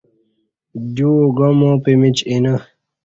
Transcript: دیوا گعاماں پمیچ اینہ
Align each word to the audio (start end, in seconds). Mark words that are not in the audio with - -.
دیوا 0.93 1.25
گعاماں 1.37 1.75
پمیچ 1.83 2.17
اینہ 2.29 2.53